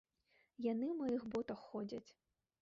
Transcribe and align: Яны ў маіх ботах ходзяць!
Яны 0.71 0.85
ў 0.87 0.95
маіх 1.01 1.21
ботах 1.35 1.59
ходзяць! 1.69 2.09